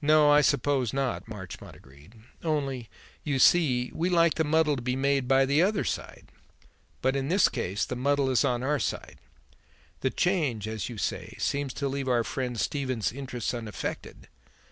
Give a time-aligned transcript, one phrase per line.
[0.00, 2.14] "No, I suppose not," Marchmont agreed.
[2.44, 2.88] "Only,
[3.24, 6.28] you see, we like the muddle to be made by the other side.
[7.02, 9.18] But, in this case, the muddle is on our side.
[9.98, 14.28] The change, as you say, seems to leave our friend Stephen's interests unaffected.